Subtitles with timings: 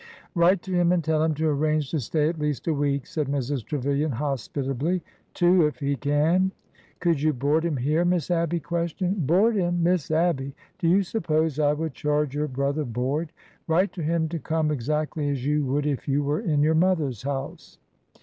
[0.33, 3.27] Write to him and tell him to arrange to stay at least a week,'' said
[3.27, 3.63] Mrs.
[3.63, 5.03] Trevilian, hospitably,—
[5.35, 6.51] "two, if he can.""
[7.01, 9.27] Could you board him here?" Miss Abby questioned.
[9.27, 9.83] "Board him!
[9.83, 10.55] Miss Abby!
[10.79, 13.31] Do you suppose I would charge your brother board?
[13.67, 16.73] Write to him to come ex actly as you would if you were in your
[16.73, 17.77] mother's house."